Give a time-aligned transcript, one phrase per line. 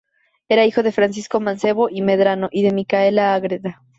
[0.49, 3.83] Era hijo de Francisco Mancebo y Medrano y de Micaela Ágreda.